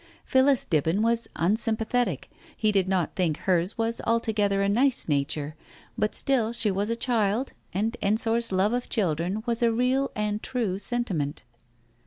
Phillis 0.25 0.65
Dibben 0.65 1.03
was 1.03 1.27
unsympa 1.35 1.85
thetic, 1.87 2.23
he 2.57 2.71
did 2.71 2.87
not 2.89 3.13
think 3.13 3.37
hers 3.37 3.77
was 3.77 4.01
altogether 4.07 4.59
a 4.63 4.67
nice 4.67 5.07
nature, 5.07 5.55
but 5.95 6.15
still 6.15 6.51
she 6.53 6.71
was 6.71 6.89
a 6.89 6.95
child, 6.95 7.53
and 7.71 7.95
Ensor's 8.01 8.51
love 8.51 8.73
of 8.73 8.89
children 8.89 9.43
was 9.45 9.61
a 9.61 9.71
real 9.71 10.09
and 10.15 10.41
true 10.41 10.79
sentiment. 10.79 11.43